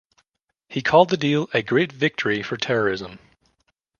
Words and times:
He 0.67 0.81
called 0.81 1.11
the 1.11 1.15
deal 1.15 1.47
a 1.53 1.61
'great 1.61 1.91
victory 1.91 2.41
for 2.41 2.57
terrorism'. 2.57 3.19